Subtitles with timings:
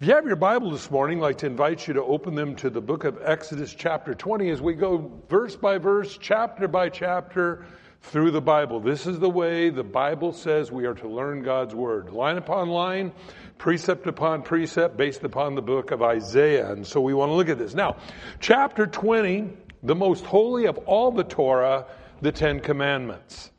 [0.00, 2.54] If you have your Bible this morning, I'd like to invite you to open them
[2.56, 6.88] to the book of Exodus, chapter 20, as we go verse by verse, chapter by
[6.88, 7.66] chapter
[8.02, 8.78] through the Bible.
[8.78, 12.68] This is the way the Bible says we are to learn God's Word, line upon
[12.68, 13.10] line,
[13.58, 16.70] precept upon precept, based upon the book of Isaiah.
[16.70, 17.74] And so we want to look at this.
[17.74, 17.96] Now,
[18.38, 19.50] chapter 20,
[19.82, 21.86] the most holy of all the Torah,
[22.20, 23.50] the Ten Commandments.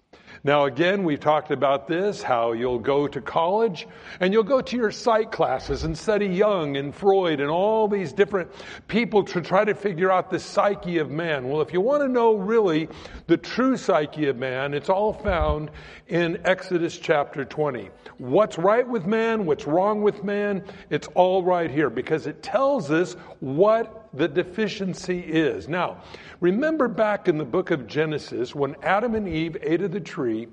[0.44, 3.88] Now, again, we've talked about this how you'll go to college
[4.22, 8.14] and you'll go to your psych classes and study Jung and Freud and all these
[8.14, 8.50] different
[8.88, 11.50] people to try to figure out the psyche of man.
[11.50, 12.88] Well, if you want to know really
[13.28, 15.72] the true psyche of man, it's all found
[16.08, 17.90] in Exodus chapter 20.
[18.18, 19.46] What's right with man?
[19.46, 20.64] What's wrong with man?
[20.90, 25.68] It's all right here because it tells us what the deficiency is.
[25.68, 26.04] Now,
[26.40, 30.48] remember back in the book of Genesis when Adam and Eve ate of the tree,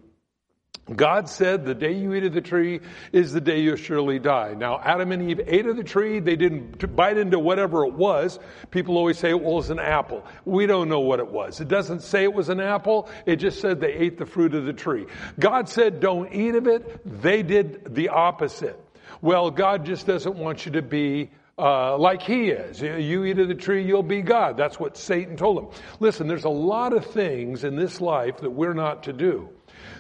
[0.95, 2.81] God said, the day you eat of the tree
[3.11, 4.55] is the day you'll surely die.
[4.55, 6.21] Now, Adam and Eve ate of the tree.
[6.21, 8.39] They didn't bite into whatever it was.
[8.71, 10.25] People always say it was an apple.
[10.45, 11.61] We don't know what it was.
[11.61, 13.09] It doesn't say it was an apple.
[13.25, 15.07] It just said they ate the fruit of the tree.
[15.41, 17.01] God said, don't eat of it.
[17.21, 18.81] They did the opposite.
[19.21, 22.81] Well, God just doesn't want you to be uh, like he is.
[22.81, 24.57] You eat of the tree, you'll be God.
[24.57, 25.69] That's what Satan told him.
[26.01, 29.49] Listen, there's a lot of things in this life that we're not to do.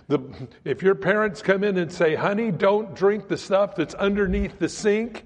[0.09, 0.21] The,
[0.65, 4.69] if your parents come in and say, honey, don't drink the stuff that's underneath the
[4.69, 5.25] sink,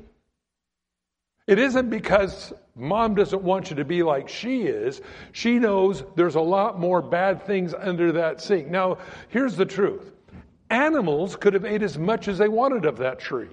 [1.46, 5.00] it isn't because mom doesn't want you to be like she is.
[5.32, 8.68] She knows there's a lot more bad things under that sink.
[8.68, 10.12] Now, here's the truth
[10.70, 13.48] animals could have ate as much as they wanted of that tree.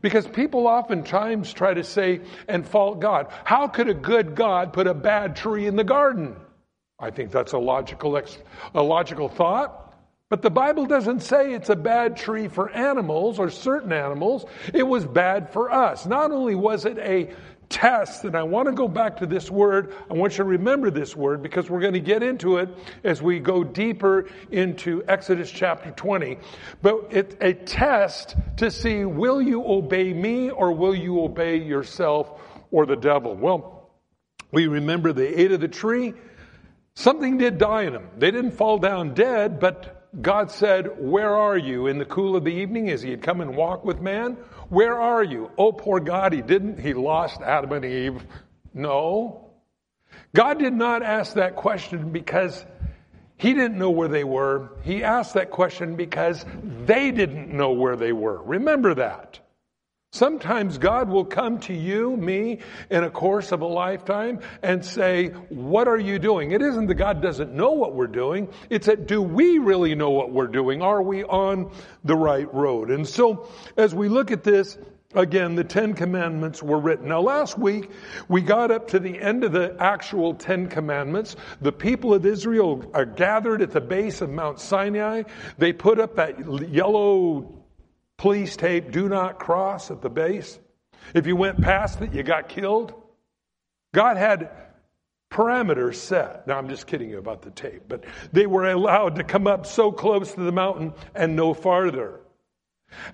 [0.00, 3.28] Because people oftentimes try to say and fault God.
[3.44, 6.36] How could a good God put a bad tree in the garden?
[6.98, 8.20] I think that's a logical,
[8.74, 9.82] a logical thought.
[10.28, 14.44] But the Bible doesn't say it's a bad tree for animals or certain animals.
[14.74, 16.04] It was bad for us.
[16.04, 17.30] Not only was it a
[17.68, 19.94] test, and I want to go back to this word.
[20.10, 22.68] I want you to remember this word because we're going to get into it
[23.04, 26.38] as we go deeper into Exodus chapter 20.
[26.82, 32.40] But it's a test to see will you obey me or will you obey yourself
[32.70, 33.34] or the devil?
[33.34, 33.90] Well,
[34.52, 36.14] we remember they ate of the tree.
[36.94, 38.08] Something did die in them.
[38.16, 41.86] They didn't fall down dead, but God said, Where are you?
[41.86, 44.32] In the cool of the evening, as he had come and walked with man,
[44.68, 45.50] where are you?
[45.58, 46.80] Oh, poor God, he didn't.
[46.80, 48.24] He lost Adam and Eve.
[48.72, 49.50] No.
[50.34, 52.64] God did not ask that question because
[53.36, 54.70] he didn't know where they were.
[54.82, 56.44] He asked that question because
[56.84, 58.42] they didn't know where they were.
[58.42, 59.40] Remember that.
[60.16, 65.28] Sometimes God will come to you, me, in a course of a lifetime and say,
[65.50, 66.52] What are you doing?
[66.52, 68.48] It isn't that God doesn't know what we're doing.
[68.70, 70.80] It's that do we really know what we're doing?
[70.80, 71.70] Are we on
[72.02, 72.90] the right road?
[72.90, 74.78] And so, as we look at this,
[75.14, 77.08] again, the Ten Commandments were written.
[77.08, 77.90] Now, last week,
[78.26, 81.36] we got up to the end of the actual Ten Commandments.
[81.60, 85.24] The people of Israel are gathered at the base of Mount Sinai.
[85.58, 87.65] They put up that yellow
[88.18, 90.58] police tape, do not cross at the base.
[91.14, 92.94] If you went past it, you got killed.
[93.94, 94.50] God had
[95.30, 96.46] parameters set.
[96.46, 99.66] Now, I'm just kidding you about the tape, but they were allowed to come up
[99.66, 102.20] so close to the mountain and no farther.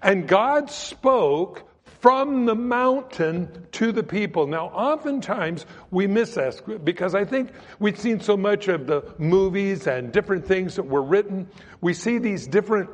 [0.03, 1.69] And God spoke
[2.01, 4.47] from the mountain to the people.
[4.47, 9.87] Now, oftentimes we miss this because I think we've seen so much of the movies
[9.87, 11.49] and different things that were written.
[11.81, 12.91] We see these different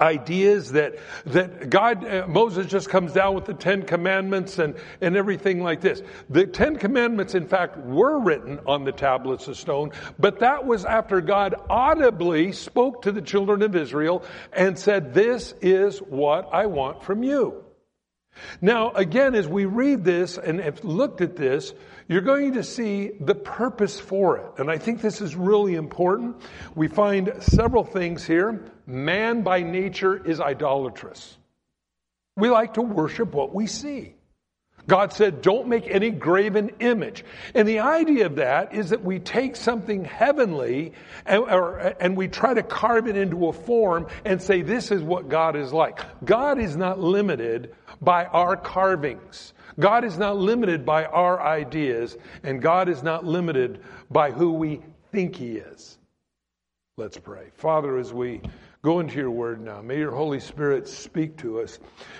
[0.00, 0.96] ideas that
[1.26, 5.80] that God uh, Moses just comes down with the 10 commandments and and everything like
[5.80, 6.02] this.
[6.28, 10.84] The 10 commandments in fact were written on the tablets of stone, but that was
[10.84, 16.66] after God audibly spoke to the children of Israel and said this is what I
[16.66, 17.64] want from you.
[18.60, 21.72] Now, again, as we read this and have looked at this,
[22.08, 24.52] you're going to see the purpose for it.
[24.58, 26.36] And I think this is really important.
[26.74, 28.64] We find several things here.
[28.86, 31.36] Man by nature is idolatrous.
[32.36, 34.14] We like to worship what we see.
[34.86, 37.24] God said, don't make any graven image.
[37.54, 40.92] And the idea of that is that we take something heavenly
[41.26, 45.02] and, or, and, we try to carve it into a form and say, this is
[45.02, 46.00] what God is like.
[46.24, 49.52] God is not limited by our carvings.
[49.78, 53.80] God is not limited by our ideas, and God is not limited
[54.10, 54.80] by who we
[55.12, 55.98] think He is.
[56.96, 57.46] Let's pray.
[57.54, 58.42] Father, as we
[58.82, 61.78] go into your word now, may your Holy Spirit speak to us.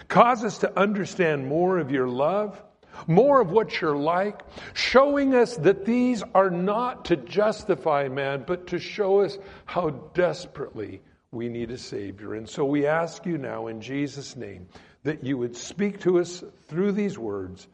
[0.08, 2.62] Cause us to understand more of your love,
[3.06, 4.42] more of what you're like,
[4.74, 11.00] showing us that these are not to justify man, but to show us how desperately
[11.32, 12.34] we need a Savior.
[12.34, 14.68] And so we ask you now in Jesus' name
[15.04, 17.66] that you would speak to us through these words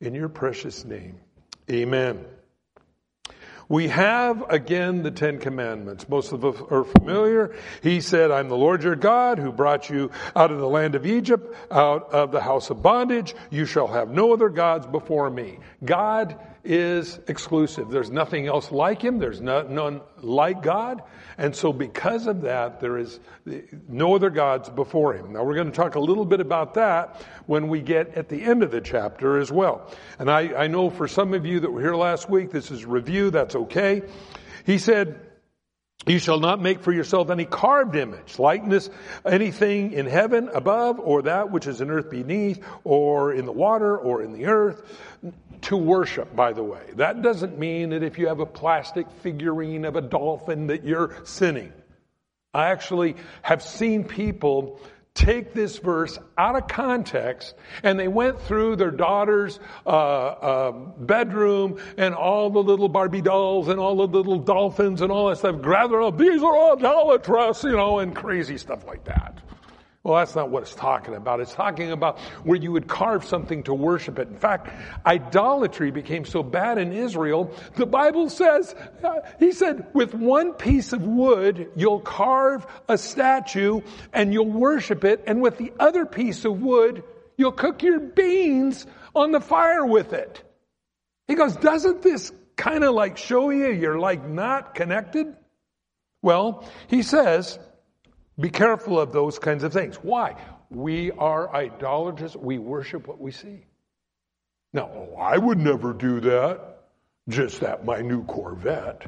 [0.00, 1.20] in your precious name.
[1.70, 2.24] Amen.
[3.70, 6.08] We have again the Ten Commandments.
[6.08, 7.54] Most of us are familiar.
[7.84, 11.06] He said, I'm the Lord your God who brought you out of the land of
[11.06, 13.32] Egypt, out of the house of bondage.
[13.48, 15.60] You shall have no other gods before me.
[15.84, 17.90] God is exclusive.
[17.90, 19.18] There's nothing else like him.
[19.18, 21.02] There's none like God.
[21.38, 23.18] And so because of that, there is
[23.88, 25.32] no other gods before him.
[25.32, 28.42] Now we're going to talk a little bit about that when we get at the
[28.42, 29.90] end of the chapter as well.
[30.18, 32.84] And I, I know for some of you that were here last week, this is
[32.84, 33.30] review.
[33.30, 34.02] That's okay.
[34.66, 35.18] He said,
[36.06, 38.88] you shall not make for yourself any carved image, likeness,
[39.24, 43.98] anything in heaven above, or that which is in earth beneath, or in the water,
[43.98, 44.82] or in the earth
[45.62, 46.82] to worship, by the way.
[46.96, 51.16] That doesn't mean that if you have a plastic figurine of a dolphin that you're
[51.24, 51.72] sinning.
[52.52, 54.80] I actually have seen people
[55.14, 61.80] take this verse out of context and they went through their daughter's uh, uh, bedroom
[61.96, 65.62] and all the little Barbie dolls and all the little dolphins and all that stuff,
[65.62, 69.38] gather up, these are all idolatrous, you know, and crazy stuff like that.
[70.02, 71.40] Well, that's not what it's talking about.
[71.40, 74.28] It's talking about where you would carve something to worship it.
[74.28, 74.70] In fact,
[75.04, 78.74] idolatry became so bad in Israel, the Bible says,
[79.04, 83.82] uh, he said, with one piece of wood, you'll carve a statue
[84.14, 87.02] and you'll worship it, and with the other piece of wood,
[87.36, 90.42] you'll cook your beans on the fire with it.
[91.28, 95.36] He goes, doesn't this kind of like show you you're like not connected?
[96.22, 97.58] Well, he says,
[98.38, 99.96] be careful of those kinds of things.
[99.96, 100.36] Why?
[100.70, 102.36] We are idolaters.
[102.36, 103.66] We worship what we see.
[104.72, 106.84] Now, oh, I would never do that.
[107.28, 109.06] Just that my new Corvette,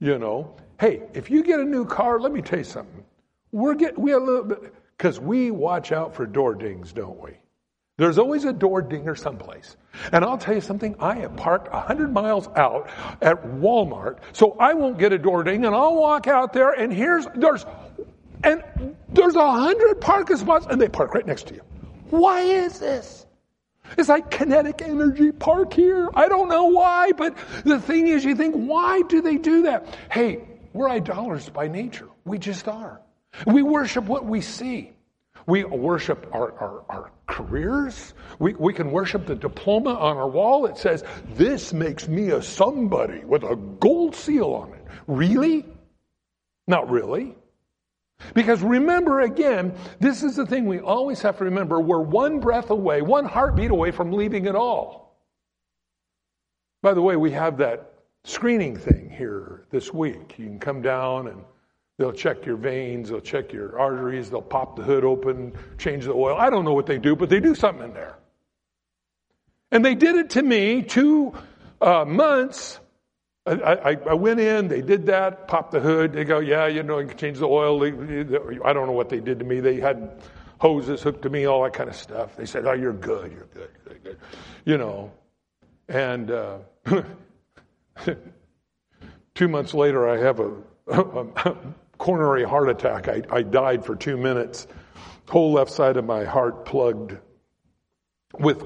[0.00, 0.56] you know.
[0.78, 3.04] Hey, if you get a new car, let me tell you something.
[3.52, 7.32] We're get we a little bit because we watch out for door dings, don't we?
[7.96, 9.76] There's always a door dinger someplace.
[10.12, 12.90] And I'll tell you something, I have parked 100 miles out
[13.22, 16.92] at Walmart, so I won't get a door ding, and I'll walk out there, and
[16.92, 17.64] here's, there's
[18.42, 18.62] and
[19.10, 21.62] there's a hundred parking spots and they park right next to you.
[22.10, 23.26] Why is this?
[23.98, 26.08] It's like kinetic energy park here.
[26.14, 29.86] I don't know why, but the thing is, you think, why do they do that?
[30.10, 32.08] Hey, we're idolaters by nature.
[32.24, 33.00] We just are.
[33.46, 34.92] We worship what we see.
[35.46, 38.14] We worship our, our, our careers.
[38.38, 40.66] We, we can worship the diploma on our wall.
[40.66, 41.04] It says,
[41.34, 44.84] This makes me a somebody with a gold seal on it.
[45.06, 45.66] Really?
[46.66, 47.36] Not really.
[48.32, 52.70] Because remember again, this is the thing we always have to remember we're one breath
[52.70, 55.16] away, one heartbeat away from leaving it all.
[56.82, 57.94] By the way, we have that
[58.24, 60.38] screening thing here this week.
[60.38, 61.44] You can come down and
[61.98, 66.12] they'll check your veins, they'll check your arteries, they'll pop the hood open, change the
[66.12, 66.36] oil.
[66.36, 68.18] I don't know what they do, but they do something in there.
[69.70, 71.34] And they did it to me two
[71.80, 72.78] uh, months
[73.46, 76.14] I, I, went in, they did that, popped the hood.
[76.14, 77.84] They go, yeah, you know, you can change the oil.
[77.84, 79.60] I don't know what they did to me.
[79.60, 80.22] They had
[80.58, 82.36] hoses hooked to me, all that kind of stuff.
[82.36, 84.18] They said, oh, you're good, you're good, you're good.
[84.64, 85.12] You know,
[85.88, 86.58] and uh,
[89.34, 90.52] two months later, I have a,
[90.88, 91.56] a
[91.98, 93.08] coronary heart attack.
[93.08, 94.66] I, I died for two minutes.
[95.28, 97.18] Whole left side of my heart plugged
[98.38, 98.64] with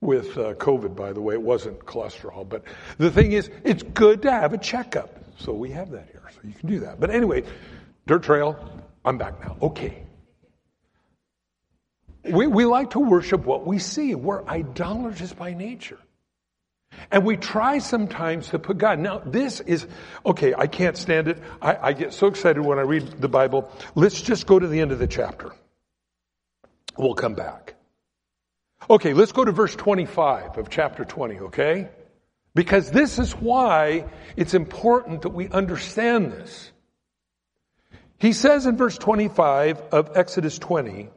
[0.00, 1.34] with uh, COVID, by the way.
[1.34, 2.48] It wasn't cholesterol.
[2.48, 2.64] But
[2.98, 5.14] the thing is, it's good to have a checkup.
[5.38, 6.22] So we have that here.
[6.32, 7.00] So you can do that.
[7.00, 7.44] But anyway,
[8.06, 8.56] Dirt Trail,
[9.04, 9.56] I'm back now.
[9.62, 10.04] Okay.
[12.22, 14.14] We, we like to worship what we see.
[14.14, 15.98] We're idolaters by nature.
[17.10, 18.98] And we try sometimes to put God.
[18.98, 19.86] Now, this is,
[20.26, 21.38] okay, I can't stand it.
[21.62, 23.70] I, I get so excited when I read the Bible.
[23.94, 25.52] Let's just go to the end of the chapter.
[26.98, 27.74] We'll come back.
[28.88, 31.88] Okay, let's go to verse 25 of chapter 20, okay?
[32.54, 34.04] Because this is why
[34.36, 36.72] it's important that we understand this.
[38.18, 41.08] He says in verse 25 of Exodus 20,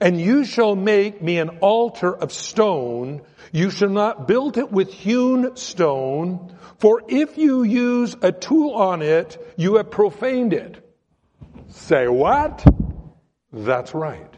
[0.00, 3.22] and you shall make me an altar of stone.
[3.52, 9.02] You shall not build it with hewn stone, for if you use a tool on
[9.02, 10.84] it, you have profaned it.
[11.68, 12.64] Say what?
[13.52, 14.29] That's right.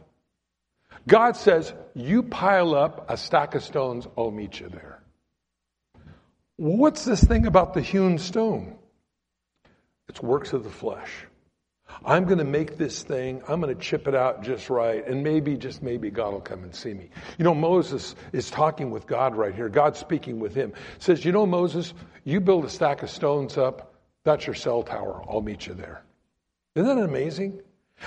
[1.07, 5.03] God says, you pile up a stack of stones, I'll meet you there.
[6.57, 8.77] What's this thing about the hewn stone?
[10.09, 11.11] It's works of the flesh.
[12.05, 15.23] I'm going to make this thing, I'm going to chip it out just right, and
[15.23, 17.11] maybe, just maybe, God will come and see me.
[17.39, 19.69] You know, Moses is talking with God right here.
[19.69, 20.73] God's speaking with him.
[20.99, 21.93] Says, You know, Moses,
[22.25, 23.95] you build a stack of stones up,
[24.25, 25.23] that's your cell tower.
[25.29, 26.03] I'll meet you there.
[26.75, 27.61] Isn't that amazing?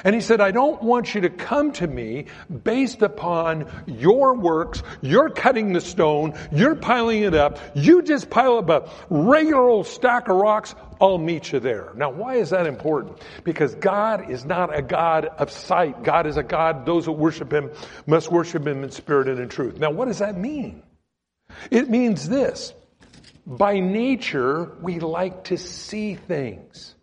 [0.04, 2.26] And he said, I don't want you to come to me
[2.64, 4.84] based upon your works.
[5.02, 6.38] You're cutting the stone.
[6.52, 7.60] You're piling it up.
[7.76, 10.76] You just pile up a regular old stack of rocks.
[11.00, 11.92] I'll meet you there.
[11.96, 13.22] Now, why is that important?
[13.44, 16.04] Because God is not a God of sight.
[16.04, 17.72] God is a God, those who worship Him
[18.06, 19.78] must worship Him in spirit and in truth.
[19.78, 20.84] Now, what does that mean?
[21.72, 22.74] It means this.
[23.46, 26.95] By nature, we like to see things.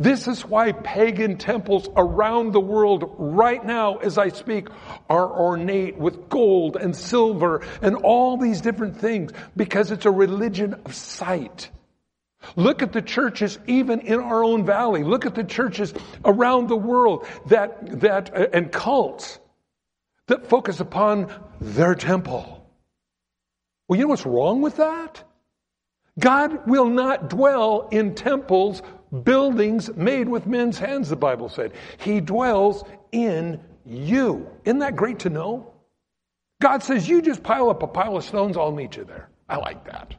[0.00, 4.68] This is why pagan temples around the world right now as I speak
[5.10, 10.80] are ornate with gold and silver and all these different things because it's a religion
[10.86, 11.70] of sight.
[12.56, 15.04] Look at the churches even in our own valley.
[15.04, 15.92] Look at the churches
[16.24, 19.38] around the world that, that, uh, and cults
[20.28, 21.30] that focus upon
[21.60, 22.66] their temple.
[23.86, 25.22] Well, you know what's wrong with that?
[26.18, 28.80] God will not dwell in temples
[29.24, 31.72] buildings made with men's hands, the Bible said.
[31.98, 34.48] He dwells in you.
[34.64, 35.72] Isn't that great to know?
[36.60, 39.28] God says, You just pile up a pile of stones, I'll meet you there.
[39.48, 40.14] I like that.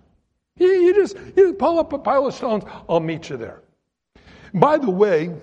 [0.57, 3.62] You, you just you just pile up a pile of stones, I'll meet you there.
[4.53, 5.33] By the way,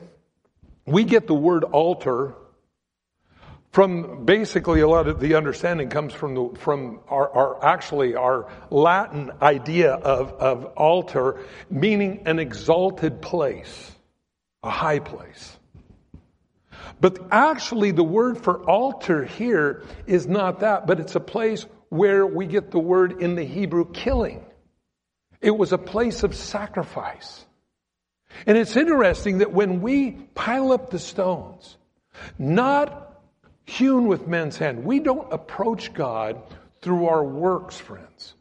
[0.86, 2.34] we get the word altar
[3.78, 8.50] from basically a lot of the understanding comes from the, from our, our actually our
[8.70, 11.38] Latin idea of, of altar,
[11.70, 13.92] meaning an exalted place,
[14.64, 15.56] a high place.
[17.00, 22.26] But actually, the word for altar here is not that, but it's a place where
[22.26, 24.44] we get the word in the Hebrew killing.
[25.40, 27.46] It was a place of sacrifice.
[28.44, 31.76] And it's interesting that when we pile up the stones,
[32.40, 33.07] not
[33.68, 34.82] hewn with men's hand.
[34.82, 36.42] We don't approach God
[36.80, 38.34] through our works, friends.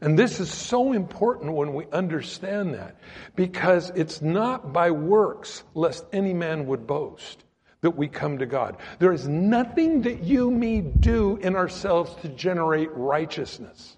[0.00, 2.96] And this is so important when we understand that
[3.34, 7.42] because it's not by works, lest any man would boast,
[7.80, 8.76] that we come to God.
[9.00, 13.96] There is nothing that you me do in ourselves to generate righteousness.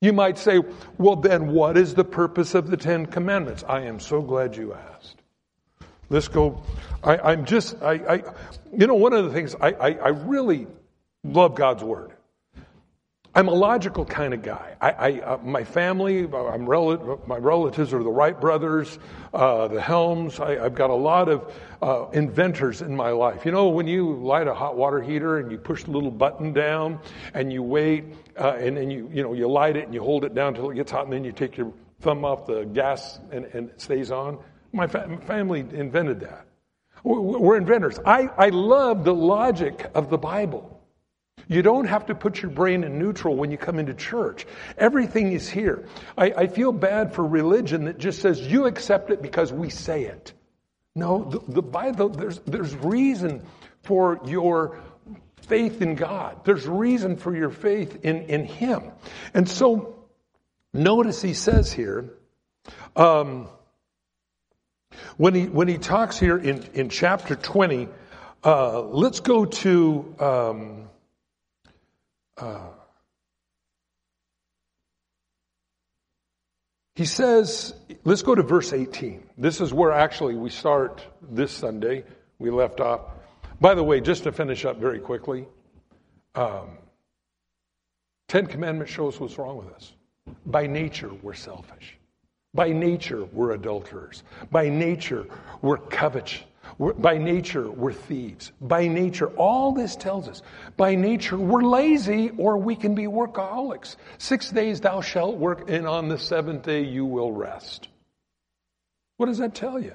[0.00, 0.60] You might say,
[0.96, 3.64] well, then what is the purpose of the Ten Commandments?
[3.66, 5.23] I am so glad you asked.
[6.14, 6.62] Let's go.
[7.02, 8.22] I, am just, I, I,
[8.72, 10.68] you know, one of the things I, I, I, really
[11.24, 12.12] love God's Word.
[13.34, 14.76] I'm a logical kind of guy.
[14.80, 18.96] I, I uh, my family, I'm rel- my relatives are the Wright brothers,
[19.32, 20.38] uh, the Helms.
[20.38, 21.52] I, have got a lot of
[21.82, 23.44] uh, inventors in my life.
[23.44, 26.52] You know, when you light a hot water heater and you push the little button
[26.52, 27.00] down
[27.34, 28.04] and you wait,
[28.38, 30.70] uh, and then you, you know, you light it and you hold it down until
[30.70, 33.80] it gets hot, and then you take your thumb off the gas and, and it
[33.80, 34.38] stays on.
[34.74, 36.46] My fa- family invented that.
[37.04, 37.98] We're inventors.
[38.04, 40.80] I, I love the logic of the Bible.
[41.48, 44.46] You don't have to put your brain in neutral when you come into church.
[44.78, 45.86] Everything is here.
[46.16, 50.04] I, I feel bad for religion that just says you accept it because we say
[50.04, 50.32] it.
[50.94, 53.44] No, the, the Bible, there's, there's reason
[53.82, 54.80] for your
[55.42, 56.44] faith in God.
[56.44, 58.92] There's reason for your faith in, in Him.
[59.34, 60.06] And so,
[60.72, 62.14] notice he says here,
[62.96, 63.48] um,
[65.16, 67.88] when he, when he talks here in, in chapter 20,
[68.44, 70.88] uh, let's go to, um,
[72.36, 72.68] uh,
[76.94, 77.74] he says,
[78.04, 79.22] let's go to verse 18.
[79.38, 82.04] This is where actually we start this Sunday.
[82.38, 83.00] We left off.
[83.60, 85.46] By the way, just to finish up very quickly,
[86.34, 86.78] um,
[88.28, 89.92] Ten Commandments show us what's wrong with us.
[90.44, 91.96] By nature, we're selfish.
[92.54, 94.22] By nature, we're adulterers.
[94.50, 95.26] By nature,
[95.60, 96.44] we're covetous.
[96.78, 98.52] By nature, we're thieves.
[98.60, 100.42] By nature, all this tells us.
[100.76, 103.96] By nature, we're lazy or we can be workaholics.
[104.18, 107.88] Six days thou shalt work, and on the seventh day you will rest.
[109.16, 109.94] What does that tell you?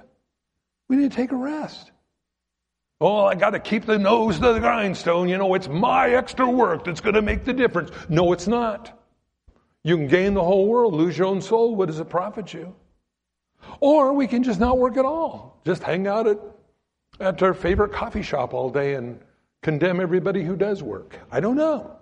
[0.89, 1.91] We need to take a rest.
[3.01, 5.29] Oh, I got to keep the nose to the grindstone.
[5.29, 7.91] You know, it's my extra work that's going to make the difference.
[8.09, 8.98] No, it's not.
[9.89, 11.75] You can gain the whole world, lose your own soul.
[11.75, 12.75] What does it profit you?
[13.79, 15.59] Or we can just not work at all.
[15.65, 16.37] Just hang out at,
[17.19, 19.19] at our favorite coffee shop all day and
[19.63, 21.17] condemn everybody who does work.
[21.31, 21.95] I don't know.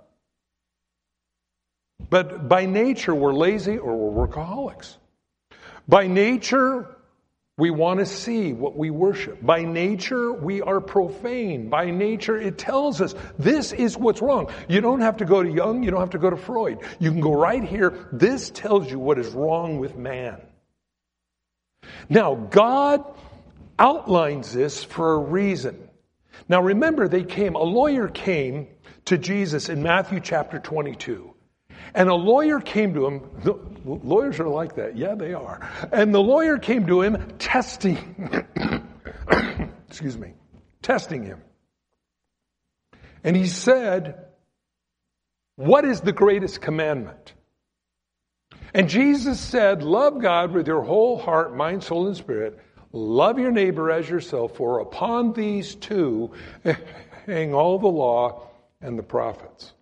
[2.10, 4.98] But by nature, we're lazy or we're workaholics.
[5.88, 6.97] By nature,
[7.58, 9.44] we want to see what we worship.
[9.44, 11.70] By nature, we are profane.
[11.70, 14.52] By nature, it tells us this is what's wrong.
[14.68, 16.80] You don't have to go to Jung, you don't have to go to Freud.
[17.00, 18.08] You can go right here.
[18.12, 20.40] This tells you what is wrong with man.
[22.10, 23.04] Now, God
[23.80, 25.90] outlines this for a reason.
[26.48, 28.68] Now, remember, they came, a lawyer came
[29.06, 31.34] to Jesus in Matthew chapter 22.
[31.94, 33.22] And a lawyer came to him.
[33.86, 34.98] Lawyers are like that.
[34.98, 35.70] Yeah, they are.
[35.92, 37.98] And the lawyer came to him testing,
[39.88, 40.34] excuse me,
[40.82, 41.42] testing him.
[43.24, 44.26] And he said,
[45.56, 47.34] What is the greatest commandment?
[48.74, 52.60] And Jesus said, Love God with your whole heart, mind, soul, and spirit.
[52.92, 56.32] Love your neighbor as yourself, for upon these two
[57.26, 58.48] hang all the law
[58.82, 59.74] and the prophets.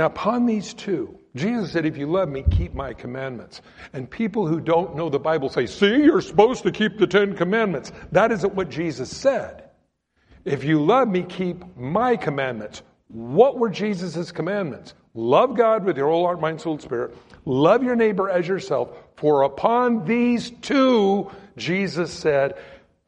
[0.00, 3.60] Now, upon these two, Jesus said, If you love me, keep my commandments.
[3.92, 7.36] And people who don't know the Bible say, See, you're supposed to keep the Ten
[7.36, 7.92] Commandments.
[8.10, 9.64] That isn't what Jesus said.
[10.46, 12.80] If you love me, keep my commandments.
[13.08, 14.94] What were Jesus' commandments?
[15.12, 17.14] Love God with your whole heart, mind, soul, and spirit.
[17.44, 18.96] Love your neighbor as yourself.
[19.16, 22.54] For upon these two, Jesus said,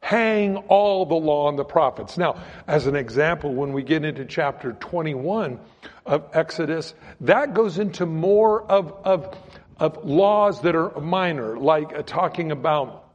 [0.03, 2.17] hang all the law and the prophets.
[2.17, 5.57] Now, as an example, when we get into chapter 21
[6.05, 9.33] of Exodus, that goes into more of, of,
[9.79, 13.05] of laws that are minor, like uh, talking about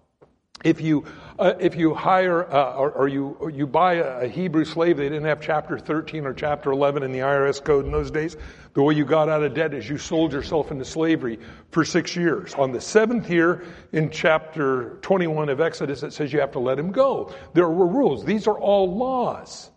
[0.64, 1.04] if you
[1.38, 4.96] uh, if you hire uh, or, or, you or you buy a, a, Hebrew slave,
[4.96, 8.36] they didn't have chapter 13 or chapter 11 in the IRS code in those days.
[8.74, 11.38] The way you got out of debt is you sold yourself into slavery
[11.70, 12.54] for six years.
[12.54, 16.78] On the seventh year, in chapter 21 of Exodus, it says you have to let
[16.78, 17.32] him go.
[17.54, 18.24] There were rules.
[18.24, 19.70] These are all laws.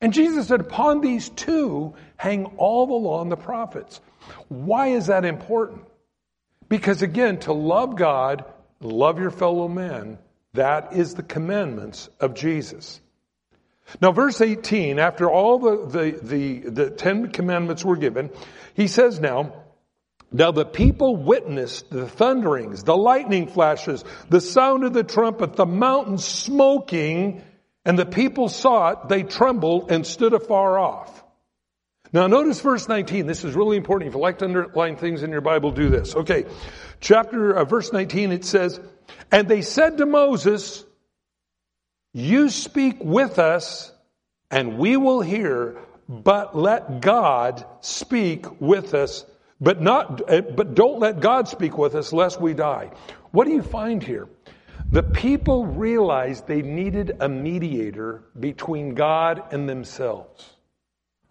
[0.00, 4.00] And Jesus said, upon these two hang all the law and the prophets.
[4.48, 5.84] Why is that important?
[6.68, 8.44] Because again, to love God
[8.82, 10.18] love your fellow man.
[10.54, 13.00] That is the commandments of Jesus.
[14.00, 18.30] Now, verse 18, after all the, the, the, the Ten Commandments were given,
[18.74, 19.52] he says now,
[20.30, 25.66] now the people witnessed the thunderings, the lightning flashes, the sound of the trumpet, the
[25.66, 27.42] mountain smoking,
[27.84, 31.21] and the people saw it, they trembled and stood afar off.
[32.12, 33.26] Now notice verse 19.
[33.26, 34.08] This is really important.
[34.08, 36.14] If you like to underline things in your Bible, do this.
[36.14, 36.44] Okay.
[37.00, 38.80] Chapter, uh, verse 19, it says,
[39.30, 40.84] And they said to Moses,
[42.12, 43.92] You speak with us
[44.50, 49.24] and we will hear, but let God speak with us,
[49.58, 52.90] but not, uh, but don't let God speak with us lest we die.
[53.30, 54.28] What do you find here?
[54.90, 60.51] The people realized they needed a mediator between God and themselves.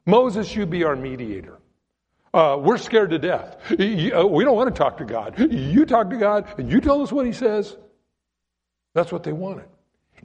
[0.05, 1.57] Moses, you be our mediator.
[2.33, 3.57] Uh, we're scared to death.
[3.71, 5.37] Uh, we don't want to talk to God.
[5.37, 7.75] You talk to God and you tell us what He says.
[8.93, 9.65] That's what they wanted.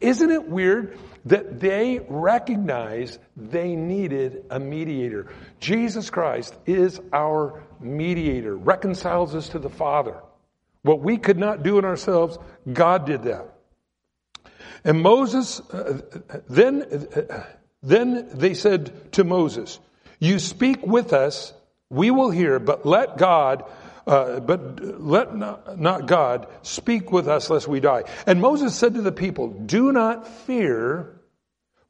[0.01, 5.29] Isn't it weird that they recognized they needed a mediator?
[5.59, 10.21] Jesus Christ is our mediator, reconciles us to the Father.
[10.83, 12.39] What we could not do in ourselves,
[12.71, 13.55] God did that.
[14.85, 16.01] And Moses, uh,
[16.49, 17.45] then, uh,
[17.87, 19.79] then they said to Moses,
[20.19, 21.53] You speak with us,
[21.89, 23.65] we will hear, but let God,
[24.09, 28.03] uh, but let not, not God speak with us lest we die.
[28.27, 31.21] And Moses said to the people, Do not fear,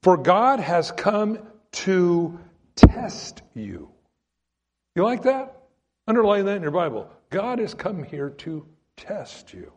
[0.02, 1.38] for God has come
[1.72, 2.38] to
[2.74, 3.88] test you.
[4.94, 5.56] You like that?
[6.06, 7.10] Underline that in your Bible.
[7.30, 8.66] God has come here to
[8.98, 9.72] test you.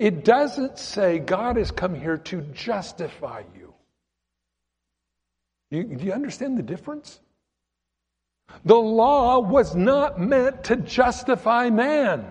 [0.00, 3.65] It doesn't say God has come here to justify you.
[5.76, 7.20] You, do you understand the difference?
[8.64, 12.24] The law was not meant to justify man.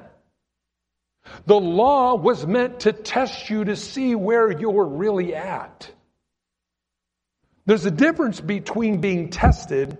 [1.46, 5.92] The law was meant to test you to see where you're really at.
[7.68, 9.98] There's a difference between being tested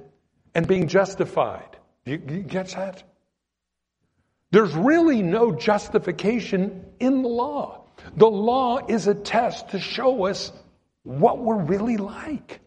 [0.56, 1.78] and being justified.
[2.04, 3.04] You, you get that?
[4.50, 7.86] There's really no justification in the law.
[8.16, 10.52] The law is a test to show us
[11.04, 12.62] what we're really like.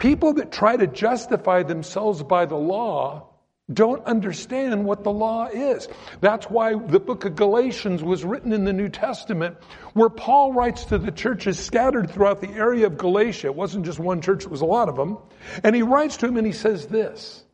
[0.00, 3.28] People that try to justify themselves by the law
[3.72, 5.88] don't understand what the law is.
[6.20, 9.58] That's why the book of Galatians was written in the New Testament,
[9.92, 13.48] where Paul writes to the churches scattered throughout the area of Galatia.
[13.48, 15.18] It wasn't just one church, it was a lot of them.
[15.62, 17.44] And he writes to them and he says this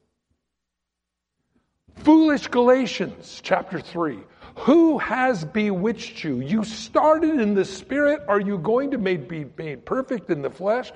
[1.97, 4.21] Foolish Galatians, chapter 3.
[4.61, 6.41] Who has bewitched you?
[6.41, 8.23] You started in the spirit.
[8.27, 10.93] Are you going to be made perfect in the flesh?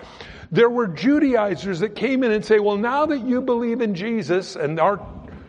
[0.51, 4.57] There were Judaizers that came in and say, well, now that you believe in Jesus
[4.57, 4.99] and our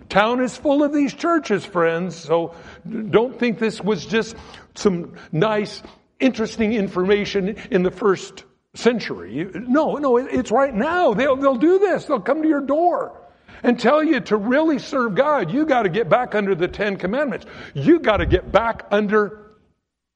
[0.09, 2.17] town is full of these churches, friends.
[2.17, 2.53] So
[2.85, 4.35] don't think this was just
[4.75, 5.81] some nice,
[6.19, 8.43] interesting information in the first
[8.73, 9.49] century.
[9.53, 11.13] No, no, it's right now.
[11.13, 12.05] They'll, they'll do this.
[12.05, 13.20] They'll come to your door
[13.63, 16.97] and tell you to really serve God, you got to get back under the Ten
[16.97, 17.45] Commandments.
[17.73, 19.51] You got to get back under,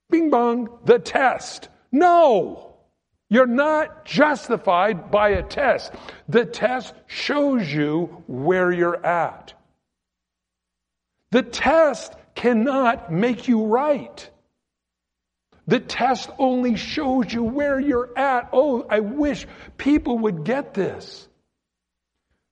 [0.10, 1.70] bing bong, the test.
[1.92, 2.76] No!
[3.30, 5.92] You're not justified by a test.
[6.30, 9.54] The test shows you where you're at.
[11.32, 14.30] The test cannot make you right.
[15.68, 18.50] The test only shows you where you're at.
[18.54, 21.28] Oh, I wish people would get this.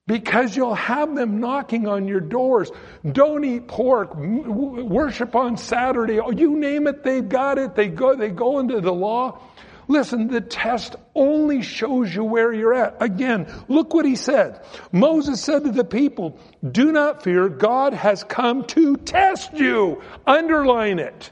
[0.06, 2.72] Because you'll have them knocking on your doors.
[3.10, 4.16] Don't eat pork.
[4.16, 6.20] Worship on Saturday.
[6.20, 7.76] Oh, you name it, they've got it.
[7.76, 9.40] They go, they go into the law.
[9.88, 13.02] Listen, the test only shows you where you're at.
[13.02, 14.66] Again, look what he said.
[14.92, 16.38] Moses said to the people,
[16.70, 17.50] do not fear.
[17.50, 20.02] God has come to test you.
[20.26, 21.32] Underline it.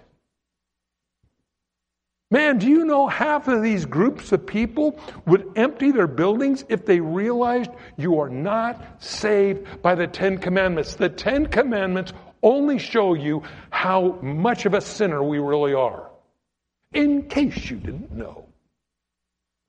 [2.32, 6.86] Man, do you know half of these groups of people would empty their buildings if
[6.86, 10.96] they realized you are not saved by the Ten Commandments?
[10.96, 16.10] The Ten Commandments only show you how much of a sinner we really are.
[16.94, 18.48] In case you didn't know.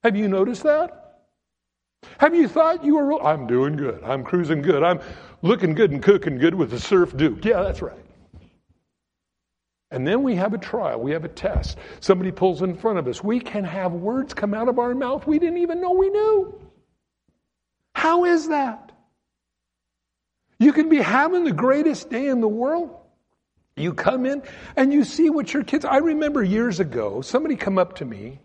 [0.04, 0.98] Have you noticed that?
[2.18, 4.02] Have you thought you were, I'm doing good.
[4.04, 4.84] I'm cruising good.
[4.84, 5.00] I'm
[5.42, 7.44] looking good and cooking good with the surf duke.
[7.44, 8.01] Yeah, that's right.
[9.92, 11.76] And then we have a trial, we have a test.
[12.00, 13.22] Somebody pulls in front of us.
[13.22, 16.58] We can have words come out of our mouth we didn't even know we knew.
[17.94, 18.90] How is that?
[20.58, 22.96] You can be having the greatest day in the world.
[23.76, 24.42] You come in
[24.76, 25.84] and you see what your kids.
[25.84, 28.40] I remember years ago, somebody come up to me.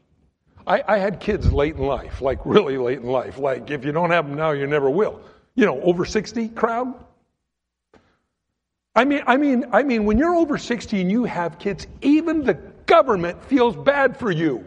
[0.65, 3.37] I, I had kids late in life, like really late in life.
[3.37, 5.21] Like if you don't have them now, you never will.
[5.55, 6.93] You know, over 60 crowd.
[8.97, 12.43] I mean, I mean, I mean, when you're over 60 and you have kids, even
[12.43, 12.55] the
[12.87, 14.65] government feels bad for you.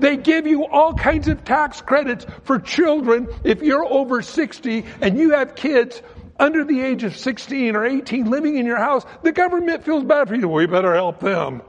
[0.00, 5.18] They give you all kinds of tax credits for children if you're over 60 and
[5.18, 6.00] you have kids
[6.40, 9.04] under the age of 16 or 18 living in your house.
[9.22, 10.48] The government feels bad for you.
[10.48, 11.60] We better help them.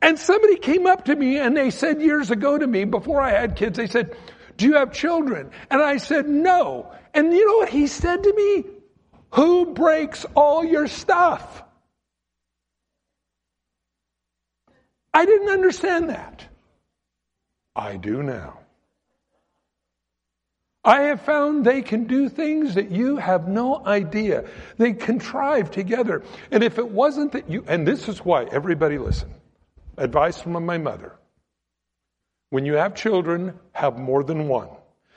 [0.00, 3.30] And somebody came up to me and they said years ago to me, before I
[3.30, 4.16] had kids, they said,
[4.56, 5.50] Do you have children?
[5.68, 6.92] And I said, No.
[7.12, 8.75] And you know what he said to me?
[9.32, 11.62] Who breaks all your stuff?
[15.12, 16.46] I didn't understand that.
[17.74, 18.60] I do now.
[20.84, 24.44] I have found they can do things that you have no idea.
[24.78, 26.22] They contrive together.
[26.52, 29.34] And if it wasn't that you, and this is why, everybody listen.
[29.96, 31.16] Advice from my mother.
[32.50, 34.68] When you have children, have more than one.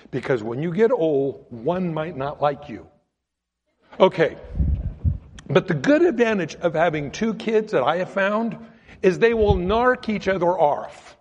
[0.09, 2.87] Because when you get old, one might not like you.
[3.99, 4.37] Okay.
[5.49, 8.57] But the good advantage of having two kids that I have found
[9.01, 11.17] is they will narc each other off.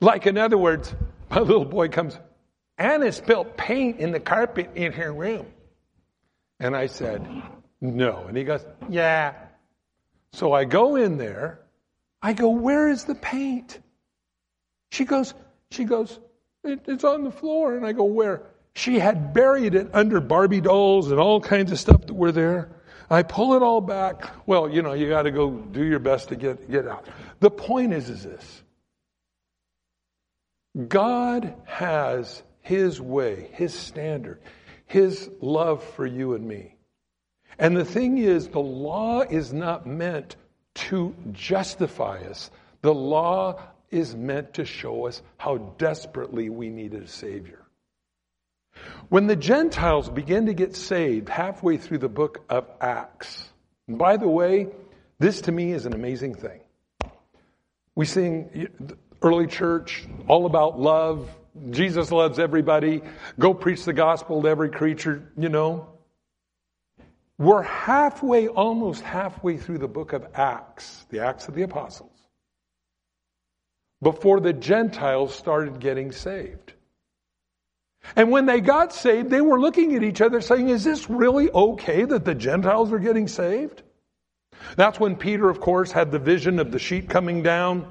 [0.00, 0.94] Like, in other words,
[1.30, 2.18] my little boy comes,
[2.78, 5.46] Anna spilled paint in the carpet in her room.
[6.58, 7.26] And I said,
[7.80, 8.24] No.
[8.28, 9.34] And he goes, Yeah.
[10.32, 11.60] So I go in there.
[12.22, 13.78] I go, Where is the paint?
[14.90, 15.34] She goes,
[15.70, 16.20] She goes,
[16.62, 17.76] it, It's on the floor.
[17.76, 18.42] And I go, Where?
[18.74, 22.70] She had buried it under Barbie dolls and all kinds of stuff that were there.
[23.10, 24.30] I pull it all back.
[24.46, 27.06] Well, you know, you got to go do your best to get, get out.
[27.40, 28.62] The point is, is this.
[30.88, 34.40] God has His way, His standard,
[34.86, 36.76] His love for you and me.
[37.58, 40.36] And the thing is, the law is not meant
[40.74, 42.50] to justify us.
[42.82, 47.59] The law is meant to show us how desperately we needed a Savior.
[49.08, 53.48] When the Gentiles begin to get saved halfway through the book of Acts,
[53.88, 54.68] and by the way,
[55.18, 56.60] this to me is an amazing thing.
[57.94, 58.68] We sing
[59.20, 61.28] early church all about love.
[61.70, 63.02] Jesus loves everybody.
[63.38, 65.88] Go preach the gospel to every creature, you know.
[67.36, 72.16] We're halfway, almost halfway through the book of Acts, the Acts of the Apostles,
[74.02, 76.74] before the Gentiles started getting saved.
[78.16, 81.50] And when they got saved, they were looking at each other saying, Is this really
[81.50, 83.82] okay that the Gentiles are getting saved?
[84.76, 87.86] That's when Peter, of course, had the vision of the sheep coming down.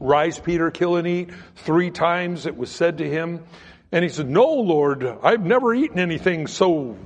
[0.00, 1.30] Rise, Peter, kill and eat.
[1.56, 3.44] Three times it was said to him.
[3.90, 6.96] And he said, No, Lord, I've never eaten anything so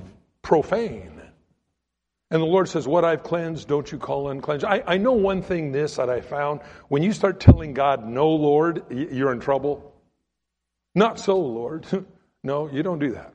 [0.41, 1.21] profane.
[2.29, 4.65] And the Lord says, What I've cleansed, don't you call uncleansed.
[4.65, 6.61] I, I know one thing this that I found.
[6.87, 9.93] When you start telling God, No, Lord, you're in trouble.
[10.97, 11.85] Not so, Lord.
[12.43, 13.31] no, you don't do that.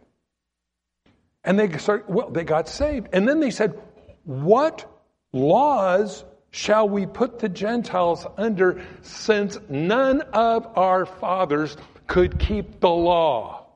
[1.44, 3.11] And they start, well, they got saved.
[3.12, 3.81] And then they said,
[4.25, 4.85] What
[5.33, 11.77] laws shall we put the Gentiles under since none of our fathers
[12.09, 13.66] could keep the law?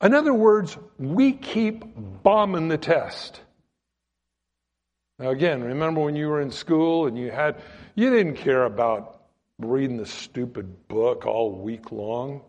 [0.00, 1.82] In other words, we keep
[2.22, 3.40] bombing the test.
[5.18, 7.56] Now, again, remember when you were in school and you had,
[7.96, 9.23] you didn't care about
[9.58, 12.42] reading the stupid book all week long.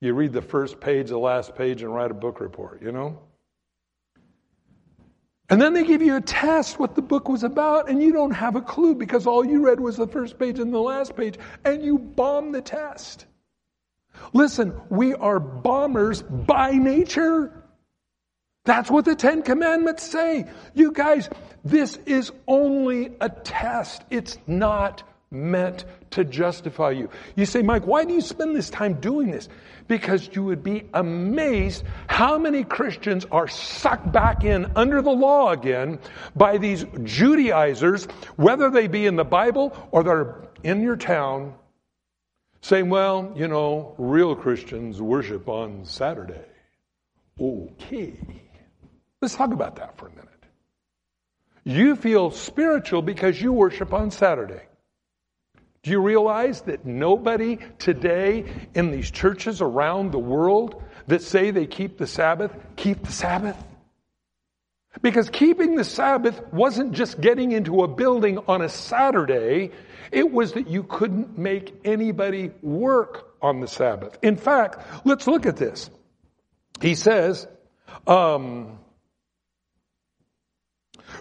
[0.00, 3.18] You read the first page, the last page, and write a book report, you know?
[5.48, 8.32] And then they give you a test what the book was about, and you don't
[8.32, 11.38] have a clue because all you read was the first page and the last page,
[11.64, 13.26] and you bomb the test.
[14.32, 17.52] Listen, we are bombers by nature.
[18.64, 20.46] That's what the Ten Commandments say.
[20.74, 21.30] You guys,
[21.64, 24.02] this is only a test.
[24.10, 27.10] It's not meant to justify you.
[27.34, 29.48] You say, Mike, why do you spend this time doing this?
[29.88, 35.50] Because you would be amazed how many Christians are sucked back in under the law
[35.50, 35.98] again
[36.34, 41.54] by these Judaizers, whether they be in the Bible or they're in your town,
[42.60, 46.44] saying, well, you know, real Christians worship on Saturday.
[47.40, 48.14] Okay.
[49.20, 50.26] Let's talk about that for a minute.
[51.64, 54.62] You feel spiritual because you worship on Saturday.
[55.86, 58.44] Do you realize that nobody today
[58.74, 63.56] in these churches around the world that say they keep the Sabbath keep the Sabbath?
[65.00, 69.70] Because keeping the Sabbath wasn't just getting into a building on a Saturday,
[70.10, 74.18] it was that you couldn't make anybody work on the Sabbath.
[74.22, 75.88] In fact, let's look at this.
[76.80, 77.46] He says,
[78.08, 78.80] um,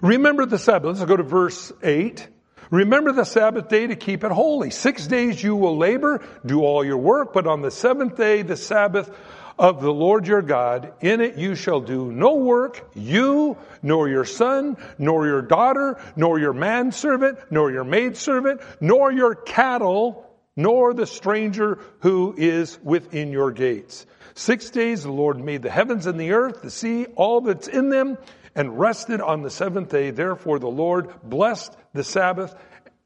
[0.01, 0.97] Remember the Sabbath.
[0.97, 2.29] Let's go to verse 8.
[2.71, 4.71] Remember the Sabbath day to keep it holy.
[4.71, 8.57] Six days you will labor, do all your work, but on the seventh day, the
[8.57, 9.09] Sabbath
[9.57, 14.25] of the Lord your God, in it you shall do no work, you, nor your
[14.25, 21.05] son, nor your daughter, nor your manservant, nor your maidservant, nor your cattle, nor the
[21.05, 24.05] stranger who is within your gates.
[24.33, 27.89] Six days the Lord made the heavens and the earth, the sea, all that's in
[27.89, 28.17] them,
[28.55, 30.11] and rested on the seventh day.
[30.11, 32.55] Therefore the Lord blessed the Sabbath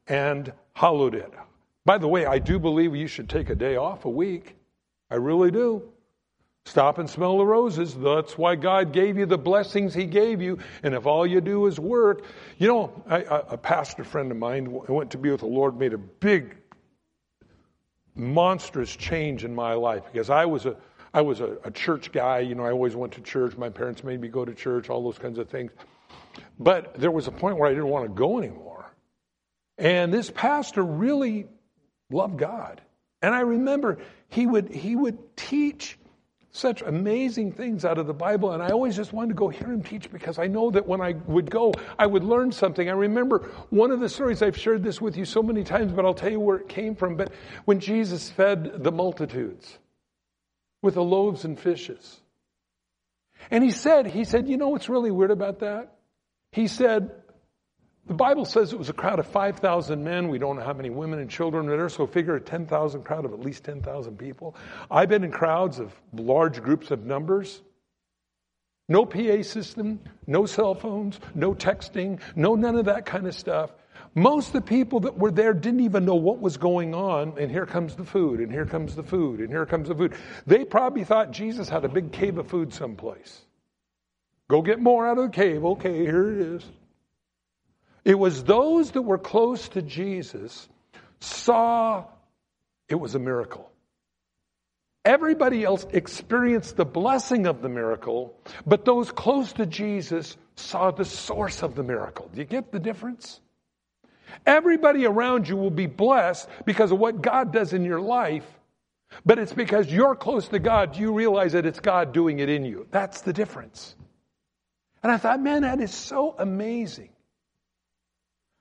[0.06, 1.32] and hallowed it.
[1.84, 4.56] By the way, I do believe you should take a day off a week.
[5.10, 5.82] I really do.
[6.66, 7.94] Stop and smell the roses.
[7.94, 10.58] That's why God gave you the blessings He gave you.
[10.82, 12.24] And if all you do is work,
[12.58, 15.94] you know, I, a pastor friend of mine went to be with the Lord, made
[15.94, 16.56] a big,
[18.14, 20.76] monstrous change in my life because I was a
[21.12, 22.40] I was a, a church guy.
[22.40, 23.56] You know, I always went to church.
[23.56, 25.72] My parents made me go to church, all those kinds of things.
[26.58, 28.86] But there was a point where I didn't want to go anymore.
[29.78, 31.46] And this pastor really
[32.10, 32.80] loved God.
[33.22, 35.98] And I remember he would, he would teach
[36.52, 39.68] such amazing things out of the Bible, and I always just wanted to go hear
[39.68, 42.88] him teach because I know that when I would go, I would learn something.
[42.88, 46.04] I remember one of the stories, I've shared this with you so many times, but
[46.04, 47.16] I'll tell you where it came from.
[47.16, 47.32] But
[47.66, 49.78] when Jesus fed the multitudes,
[50.82, 52.20] with the loaves and fishes.
[53.50, 55.96] And he said, he said, you know what's really weird about that?
[56.52, 57.10] He said,
[58.06, 60.28] the Bible says it was a crowd of 5,000 men.
[60.28, 63.32] We don't know how many women and children there, so figure a 10,000 crowd of
[63.32, 64.56] at least 10,000 people.
[64.90, 67.62] I've been in crowds of large groups of numbers.
[68.88, 73.70] No PA system, no cell phones, no texting, no none of that kind of stuff.
[74.14, 77.50] Most of the people that were there didn't even know what was going on, and
[77.50, 80.14] here comes the food, and here comes the food, and here comes the food.
[80.46, 83.44] They probably thought Jesus had a big cave of food someplace.
[84.48, 85.64] Go get more out of the cave.
[85.64, 86.64] Okay, here it is.
[88.04, 90.68] It was those that were close to Jesus
[91.20, 92.04] saw
[92.88, 93.70] it was a miracle.
[95.04, 98.34] Everybody else experienced the blessing of the miracle,
[98.66, 102.28] but those close to Jesus saw the source of the miracle.
[102.32, 103.40] Do you get the difference?
[104.46, 108.46] Everybody around you will be blessed because of what God does in your life,
[109.24, 112.64] but it's because you're close to God, you realize that it's God doing it in
[112.64, 112.86] you.
[112.90, 113.94] That's the difference.
[115.02, 117.10] And I thought, man, that is so amazing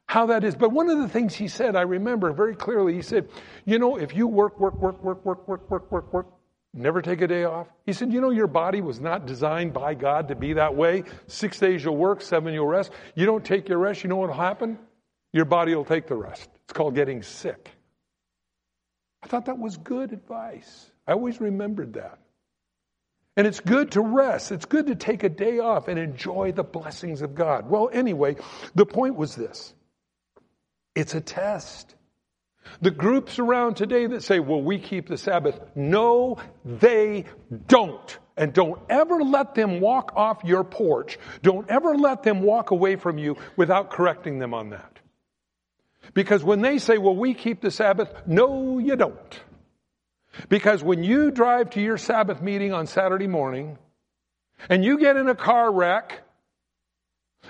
[0.08, 0.56] how that is.
[0.56, 3.30] But one of the things he said, I remember very clearly, he said,
[3.66, 6.28] you know, if you work, work, work, work, work, work, work, work, work,
[6.74, 7.68] never take a day off.
[7.86, 11.04] He said, you know, your body was not designed by God to be that way.
[11.28, 12.92] Six days you'll work, seven you'll rest.
[13.14, 14.80] You don't take your rest, you know what will happen?
[15.34, 16.50] Your body will take the rest.
[16.64, 17.70] It's called getting sick.
[19.22, 20.92] I thought that was good advice.
[21.08, 22.20] I always remembered that.
[23.36, 24.52] And it's good to rest.
[24.52, 27.70] It's good to take a day off and enjoy the blessings of God.
[27.70, 28.36] Well, anyway,
[28.76, 29.74] the point was this
[30.96, 31.96] it's a test.
[32.82, 37.26] The groups around today that say, well, we keep the Sabbath, no, they
[37.68, 38.18] don't.
[38.38, 41.18] And don't ever let them walk off your porch.
[41.42, 44.99] Don't ever let them walk away from you without correcting them on that.
[46.14, 49.40] Because when they say, well, we keep the Sabbath, no, you don't.
[50.48, 53.78] Because when you drive to your Sabbath meeting on Saturday morning
[54.70, 56.22] and you get in a car wreck,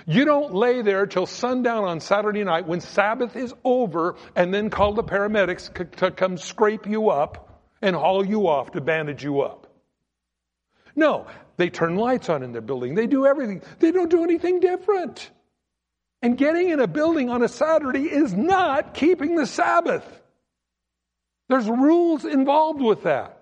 [0.06, 4.70] you don't lay there till sundown on Saturday night when Sabbath is over and then
[4.70, 9.40] call the paramedics to come scrape you up and haul you off to bandage you
[9.40, 9.66] up.
[10.96, 12.94] No, they turn lights on in their building.
[12.94, 13.62] They do everything.
[13.78, 15.30] They don't do anything different.
[16.22, 20.04] And getting in a building on a Saturday is not keeping the Sabbath.
[21.48, 23.38] There's rules involved with that.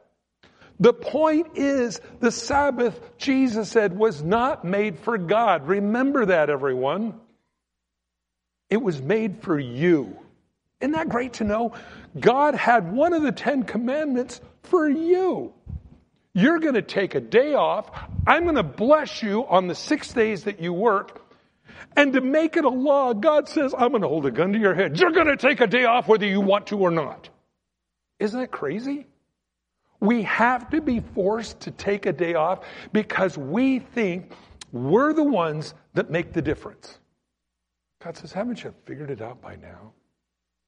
[0.80, 5.66] The point is, the Sabbath, Jesus said, was not made for God.
[5.66, 7.14] Remember that, everyone.
[8.70, 10.16] It was made for you.
[10.80, 11.72] Isn't that great to know?
[12.18, 15.52] God had one of the Ten Commandments for you.
[16.32, 17.90] You're going to take a day off.
[18.24, 21.27] I'm going to bless you on the six days that you work.
[21.96, 24.58] And to make it a law, God says, I'm going to hold a gun to
[24.58, 24.98] your head.
[24.98, 27.28] You're going to take a day off whether you want to or not.
[28.18, 29.06] Isn't that crazy?
[30.00, 32.60] We have to be forced to take a day off
[32.92, 34.32] because we think
[34.72, 36.98] we're the ones that make the difference.
[38.02, 39.92] God says, Haven't you figured it out by now?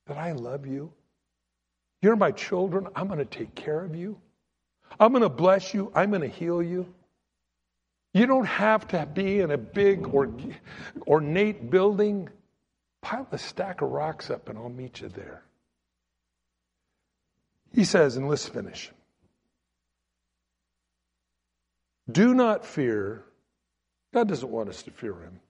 [0.07, 0.93] That I love you?
[2.03, 2.89] You're my children.
[2.97, 4.19] I'm going to take care of you.
[4.99, 5.93] I'm going to bless you.
[5.95, 6.93] I'm going to heal you.
[8.13, 10.33] You don't have to be in a big or
[11.07, 12.29] ornate building.
[13.03, 15.43] Pile a stack of rocks up and I'll meet you there.
[17.73, 18.91] He says, and let's finish.
[22.11, 23.25] Do not fear.
[24.13, 25.41] God doesn't want us to fear him.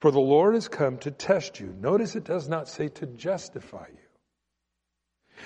[0.00, 1.74] For the Lord has come to test you.
[1.80, 3.98] Notice it does not say to justify you.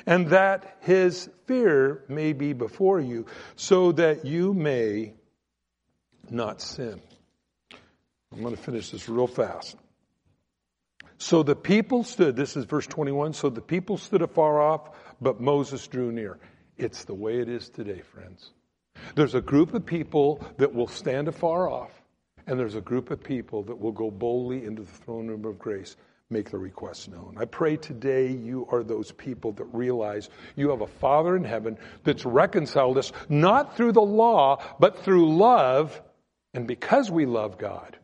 [0.06, 5.14] And that his fear may be before you, so that you may
[6.30, 7.00] not sin.
[8.32, 9.76] I'm going to finish this real fast.
[11.18, 15.40] So the people stood, this is verse 21, so the people stood afar off, but
[15.40, 16.38] Moses drew near.
[16.76, 18.50] It's the way it is today, friends.
[19.14, 21.92] There's a group of people that will stand afar off,
[22.46, 25.58] and there's a group of people that will go boldly into the throne room of
[25.58, 25.96] grace,
[26.30, 27.37] make the request known.
[27.38, 31.78] I pray today you are those people that realize you have a Father in heaven
[32.02, 36.02] that's reconciled us not through the law, but through love.
[36.55, 37.99] And because we love God,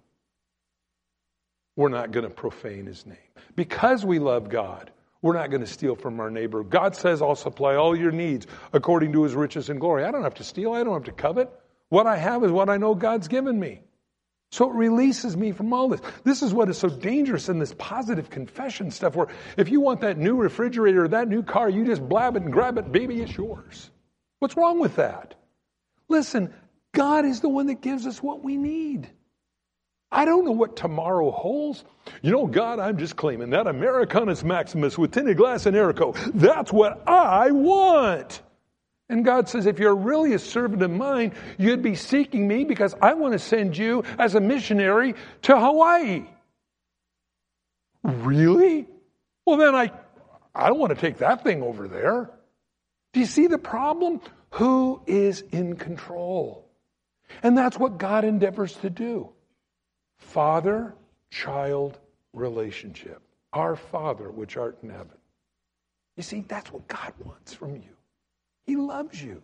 [1.76, 3.16] we're not going to profane his name.
[3.56, 4.90] Because we love God,
[5.22, 6.62] we're not going to steal from our neighbor.
[6.62, 10.04] God says, I'll supply all your needs according to his riches and glory.
[10.04, 10.72] I don't have to steal.
[10.72, 11.50] I don't have to covet.
[11.88, 13.82] What I have is what I know God's given me.
[14.52, 16.00] So it releases me from all this.
[16.24, 20.00] This is what is so dangerous in this positive confession stuff where if you want
[20.00, 23.22] that new refrigerator or that new car, you just blab it and grab it, baby,
[23.22, 23.90] it's yours.
[24.40, 25.34] What's wrong with that?
[26.08, 26.52] Listen,
[26.92, 29.08] God is the one that gives us what we need.
[30.12, 31.84] I don't know what tomorrow holds.
[32.20, 36.16] You know, God, I'm just claiming that Americanus Maximus with tinted glass and Erico.
[36.34, 38.42] That's what I want.
[39.08, 42.94] And God says, if you're really a servant of mine, you'd be seeking me because
[43.00, 46.24] I want to send you as a missionary to Hawaii.
[48.02, 48.86] Really?
[49.44, 49.90] Well, then I,
[50.54, 52.30] I don't want to take that thing over there.
[53.12, 54.20] Do you see the problem?
[54.52, 56.69] Who is in control?
[57.42, 59.30] And that's what God endeavors to do
[60.18, 60.94] father
[61.30, 61.98] child
[62.32, 63.20] relationship.
[63.52, 65.18] Our Father, which art in heaven.
[66.16, 67.96] You see, that's what God wants from you.
[68.64, 69.42] He loves you.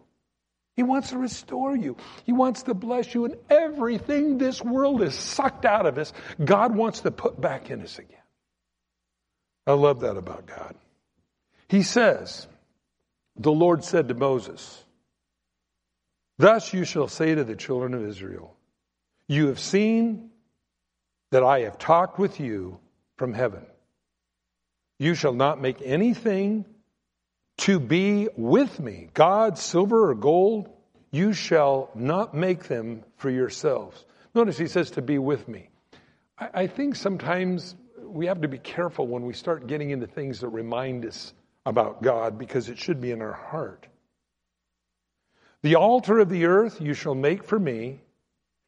[0.77, 1.97] He wants to restore you.
[2.25, 6.13] He wants to bless you, and everything this world has sucked out of us,
[6.45, 8.19] God wants to put back in us again.
[9.67, 10.77] I love that about God.
[11.69, 12.47] He says,
[13.37, 14.85] The Lord said to Moses,
[16.39, 18.55] Thus you shall say to the children of Israel,
[19.29, 20.31] You have seen
[21.31, 22.79] that I have talked with you
[23.17, 23.67] from heaven.
[24.99, 26.65] You shall not make anything
[27.59, 30.69] to be with me, God, silver or gold,
[31.11, 34.05] you shall not make them for yourselves.
[34.35, 35.71] Notice he says to be with me.
[36.39, 40.41] I, I think sometimes we have to be careful when we start getting into things
[40.41, 41.33] that remind us
[41.65, 43.87] about God because it should be in our heart.
[45.67, 47.99] The altar of the earth you shall make for me,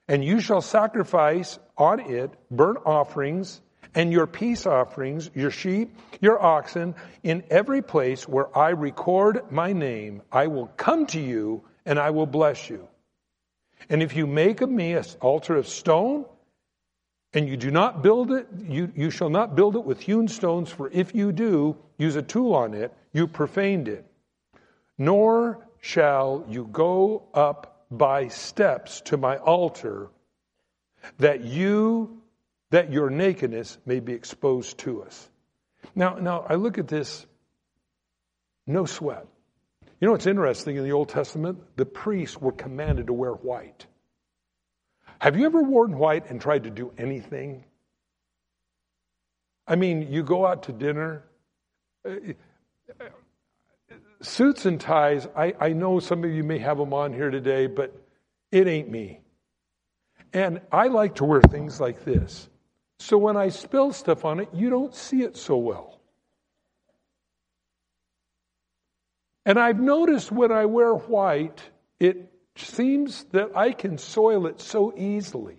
[0.09, 3.61] and you shall sacrifice on it burnt offerings
[3.95, 9.73] and your peace offerings, your sheep, your oxen, in every place where I record my
[9.73, 12.89] name, I will come to you and I will bless you.
[13.89, 16.25] And if you make of me an altar of stone,
[17.33, 20.69] and you do not build it, you, you shall not build it with hewn stones,
[20.69, 24.05] for if you do use a tool on it, you profaned it.
[24.99, 30.09] Nor shall you go up by steps to my altar
[31.19, 32.23] that you
[32.71, 35.29] that your nakedness may be exposed to us.
[35.95, 37.27] Now, now I look at this,
[38.67, 39.27] no sweat.
[40.01, 41.61] You know what's interesting in the Old Testament?
[41.77, 43.87] The priests were commanded to wear white.
[45.19, 47.65] Have you ever worn white and tried to do anything?
[49.67, 51.25] I mean, you go out to dinner,
[54.21, 57.67] suits and ties, I, I know some of you may have them on here today,
[57.67, 57.95] but
[58.51, 59.21] It ain't me.
[60.33, 62.49] And I like to wear things like this.
[62.99, 66.01] So when I spill stuff on it, you don't see it so well.
[69.47, 71.63] And I've noticed when I wear white,
[72.01, 75.57] it seems that I can soil it so easily.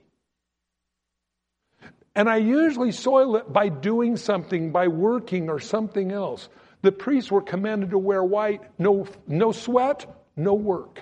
[2.14, 6.50] And I usually soil it by doing something, by working or something else.
[6.82, 10.06] The priests were commanded to wear white, no, no sweat,
[10.36, 11.02] no work.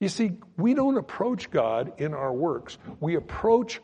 [0.00, 2.78] You see, we don't approach God in our works.
[3.00, 3.80] We approach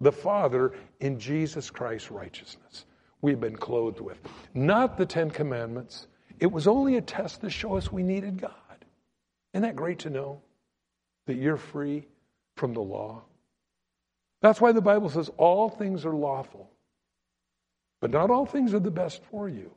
[0.00, 2.86] the Father in Jesus Christ's righteousness.
[3.20, 4.18] We've been clothed with.
[4.54, 6.06] Not the Ten Commandments.
[6.38, 8.52] It was only a test to show us we needed God.
[9.52, 10.40] Isn't that great to know
[11.26, 12.06] that you're free
[12.56, 13.22] from the law?
[14.40, 16.70] That's why the Bible says all things are lawful,
[18.00, 19.72] but not all things are the best for you.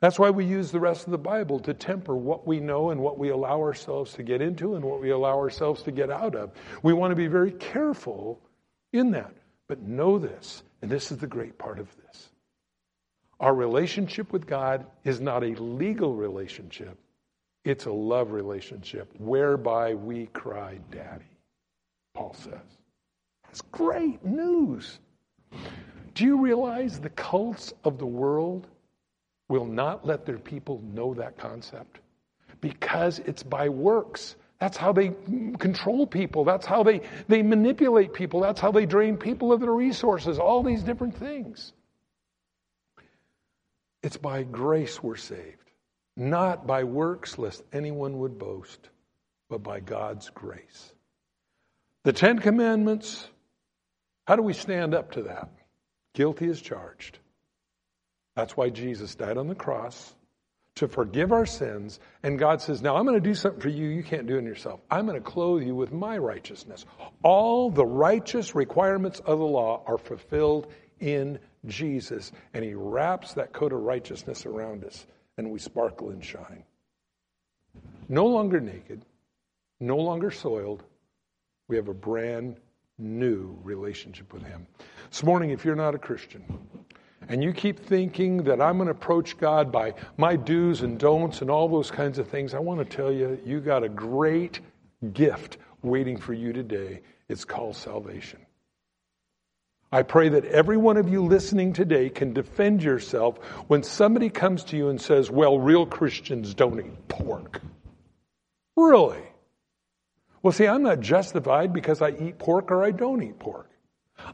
[0.00, 3.00] That's why we use the rest of the Bible to temper what we know and
[3.02, 6.34] what we allow ourselves to get into and what we allow ourselves to get out
[6.34, 6.52] of.
[6.82, 8.40] We want to be very careful
[8.92, 9.32] in that.
[9.68, 12.30] But know this, and this is the great part of this.
[13.38, 16.98] Our relationship with God is not a legal relationship,
[17.64, 21.24] it's a love relationship whereby we cry, Daddy,
[22.14, 22.78] Paul says.
[23.44, 24.98] That's great news.
[26.14, 28.66] Do you realize the cults of the world
[29.50, 31.98] will not let their people know that concept
[32.60, 34.36] because it's by works.
[34.60, 35.12] That's how they
[35.58, 36.44] control people.
[36.44, 38.40] That's how they, they manipulate people.
[38.40, 41.72] That's how they drain people of their resources, all these different things.
[44.02, 45.70] It's by grace we're saved,
[46.16, 48.88] not by works, lest anyone would boast,
[49.48, 50.92] but by God's grace.
[52.04, 53.28] The Ten Commandments,
[54.26, 55.50] how do we stand up to that?
[56.14, 57.18] Guilty as charged.
[58.34, 60.14] That's why Jesus died on the cross
[60.76, 62.00] to forgive our sins.
[62.22, 64.46] And God says, Now I'm going to do something for you you can't do in
[64.46, 64.80] yourself.
[64.90, 66.86] I'm going to clothe you with my righteousness.
[67.22, 70.68] All the righteous requirements of the law are fulfilled
[71.00, 72.32] in Jesus.
[72.54, 75.06] And He wraps that coat of righteousness around us,
[75.36, 76.64] and we sparkle and shine.
[78.08, 79.04] No longer naked,
[79.78, 80.82] no longer soiled.
[81.68, 82.56] We have a brand
[82.98, 84.66] new relationship with Him.
[85.10, 86.44] This morning, if you're not a Christian,
[87.30, 91.42] and you keep thinking that I'm going to approach God by my do's and don'ts
[91.42, 94.58] and all those kinds of things, I want to tell you, you got a great
[95.12, 97.02] gift waiting for you today.
[97.28, 98.44] It's called salvation.
[99.92, 104.64] I pray that every one of you listening today can defend yourself when somebody comes
[104.64, 107.60] to you and says, Well, real Christians don't eat pork.
[108.76, 109.22] Really?
[110.42, 113.70] Well, see, I'm not justified because I eat pork or I don't eat pork.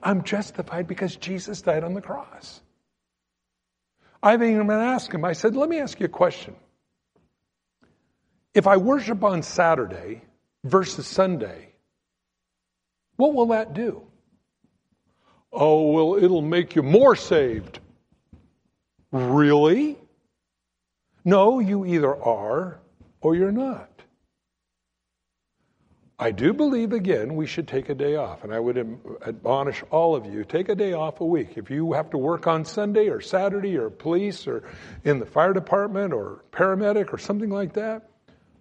[0.03, 2.62] I'm justified because Jesus died on the cross.
[4.22, 5.24] I haven't even asked him.
[5.24, 6.56] I said, let me ask you a question.
[8.54, 10.22] If I worship on Saturday
[10.64, 11.74] versus Sunday,
[13.16, 14.02] what will that do?
[15.52, 17.80] Oh, well, it'll make you more saved.
[19.12, 19.98] Really?
[21.24, 22.80] No, you either are
[23.20, 23.95] or you're not.
[26.18, 28.42] I do believe, again, we should take a day off.
[28.42, 28.78] And I would
[29.26, 31.56] admonish all of you take a day off a week.
[31.56, 34.64] If you have to work on Sunday or Saturday or police or
[35.04, 38.08] in the fire department or paramedic or something like that,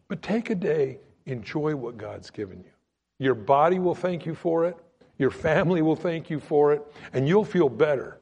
[0.09, 2.71] but take a day, enjoy what God's given you.
[3.19, 4.75] Your body will thank you for it,
[5.17, 6.81] your family will thank you for it,
[7.13, 8.19] and you'll feel better.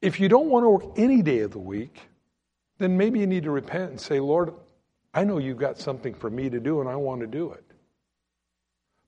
[0.00, 2.00] If you don't want to work any day of the week,
[2.78, 4.54] then maybe you need to repent and say, Lord,
[5.12, 7.64] I know you've got something for me to do and I want to do it.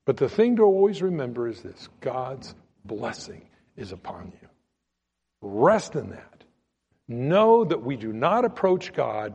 [0.04, 4.48] But the thing to always remember is this God's blessing is upon you.
[5.40, 6.44] Rest in that.
[7.08, 9.34] Know that we do not approach God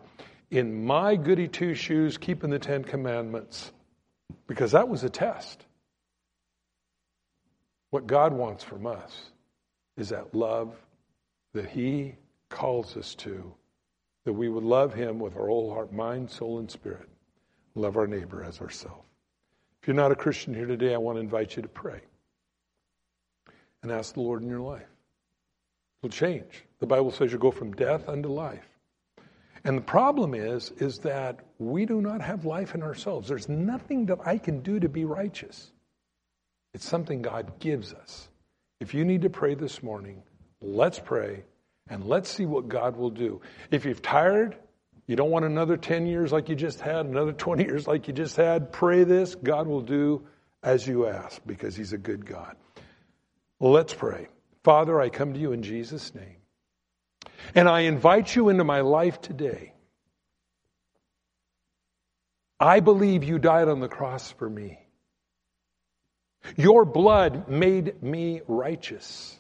[0.50, 3.72] in my goody two shoes, keeping the Ten Commandments,
[4.48, 5.66] because that was a test.
[7.90, 9.32] What God wants from us
[9.98, 10.74] is that love
[11.54, 12.16] that He
[12.50, 13.54] calls us to
[14.28, 17.08] that we would love him with our whole heart, mind, soul, and spirit.
[17.76, 19.08] Love our neighbor as ourselves.
[19.82, 22.02] If you're not a Christian here today, I want to invite you to pray
[23.82, 24.90] and ask the Lord in your life.
[26.04, 26.66] It'll change.
[26.80, 28.68] The Bible says you go from death unto life.
[29.64, 33.30] And the problem is, is that we do not have life in ourselves.
[33.30, 35.72] There's nothing that I can do to be righteous.
[36.74, 38.28] It's something God gives us.
[38.82, 40.22] If you need to pray this morning,
[40.60, 41.46] let's pray.
[41.90, 43.42] And let's see what God will do.
[43.72, 44.58] If you're tired,
[45.08, 48.14] you don't want another 10 years like you just had, another 20 years like you
[48.14, 49.36] just had, pray this.
[49.36, 50.28] God will do
[50.62, 52.56] as you ask because He's a good God.
[53.60, 54.28] let's pray.
[54.64, 56.36] Father, I come to you in Jesus' name.
[57.56, 59.74] And I invite you into my life today.
[62.60, 64.80] I believe you died on the cross for me.
[66.56, 69.38] Your blood made me righteous.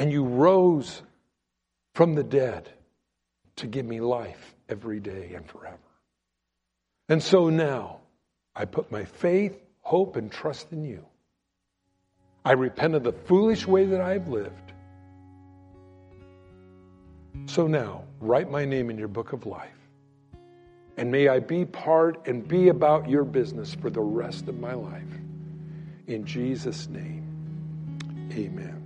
[0.00, 1.02] And you rose
[1.94, 2.70] from the dead
[3.56, 5.76] to give me life every day and forever.
[7.10, 7.98] And so now
[8.56, 11.04] I put my faith, hope, and trust in you.
[12.46, 14.72] I repent of the foolish way that I've lived.
[17.44, 19.68] So now, write my name in your book of life.
[20.96, 24.72] And may I be part and be about your business for the rest of my
[24.72, 25.02] life.
[26.06, 27.26] In Jesus' name,
[28.32, 28.79] amen.